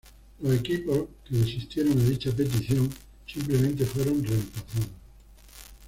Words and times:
Los 0.39 0.55
equipos 0.55 1.05
que 1.29 1.35
desistieron 1.35 1.91
a 1.91 2.03
dicha 2.05 2.31
petición 2.35 2.89
simplemente 3.27 3.85
fueron 3.85 4.23
reemplazados. 4.23 4.87